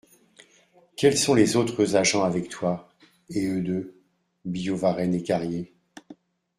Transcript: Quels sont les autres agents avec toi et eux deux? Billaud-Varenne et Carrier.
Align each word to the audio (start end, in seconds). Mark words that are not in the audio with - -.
Quels 0.97 1.15
sont 1.15 1.35
les 1.35 1.57
autres 1.57 1.95
agents 1.95 2.23
avec 2.23 2.49
toi 2.49 2.89
et 3.29 3.45
eux 3.45 3.61
deux? 3.61 4.01
Billaud-Varenne 4.45 5.13
et 5.13 5.21
Carrier. 5.21 5.75